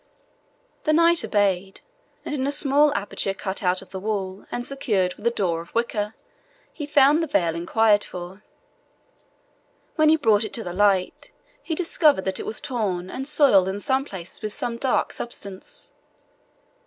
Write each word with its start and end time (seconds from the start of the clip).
The 0.85 0.93
knight 0.93 1.23
obeyed, 1.23 1.81
and 2.25 2.33
in 2.33 2.47
a 2.47 2.51
small 2.51 2.91
aperture 2.95 3.35
cut 3.35 3.61
out 3.61 3.83
of 3.83 3.91
the 3.91 3.99
wall, 3.99 4.47
and 4.51 4.65
secured 4.65 5.13
with 5.13 5.27
a 5.27 5.29
door 5.29 5.61
of 5.61 5.75
wicker, 5.75 6.15
he 6.73 6.87
found 6.87 7.21
the 7.21 7.27
veil 7.27 7.53
inquired 7.55 8.03
for. 8.03 8.41
When 9.97 10.09
he 10.09 10.15
brought 10.15 10.43
it 10.43 10.53
to 10.53 10.63
the 10.63 10.73
light, 10.73 11.31
he 11.61 11.75
discovered 11.75 12.25
that 12.25 12.39
it 12.39 12.47
was 12.47 12.59
torn, 12.59 13.11
and 13.11 13.27
soiled 13.27 13.67
in 13.67 13.79
some 13.79 14.03
places 14.03 14.41
with 14.41 14.53
some 14.53 14.77
dark 14.77 15.13
substance. 15.13 15.93